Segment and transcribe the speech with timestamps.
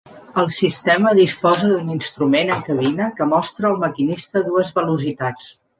[0.43, 5.59] El sistema disposa d'un instrument en cabina que mostra al maquinista dues velocitats.